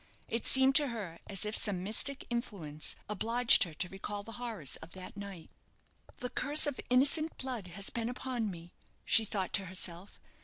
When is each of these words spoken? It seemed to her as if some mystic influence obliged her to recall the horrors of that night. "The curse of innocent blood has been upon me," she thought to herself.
It 0.27 0.47
seemed 0.47 0.73
to 0.77 0.87
her 0.87 1.19
as 1.27 1.45
if 1.45 1.55
some 1.55 1.83
mystic 1.83 2.25
influence 2.31 2.95
obliged 3.07 3.65
her 3.65 3.73
to 3.75 3.89
recall 3.89 4.23
the 4.23 4.31
horrors 4.41 4.75
of 4.77 4.93
that 4.93 5.15
night. 5.15 5.51
"The 6.17 6.31
curse 6.31 6.65
of 6.65 6.81
innocent 6.89 7.37
blood 7.37 7.67
has 7.67 7.91
been 7.91 8.09
upon 8.09 8.49
me," 8.49 8.73
she 9.05 9.25
thought 9.25 9.53
to 9.53 9.67
herself. 9.67 10.19